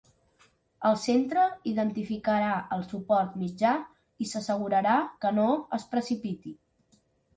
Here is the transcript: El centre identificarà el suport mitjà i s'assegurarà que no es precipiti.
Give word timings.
El 0.91 0.95
centre 1.01 1.43
identificarà 1.71 2.55
el 2.77 2.81
suport 2.93 3.37
mitjà 3.43 3.75
i 4.25 4.31
s'assegurarà 4.33 4.97
que 5.27 5.35
no 5.41 5.49
es 5.79 5.87
precipiti. 5.93 6.57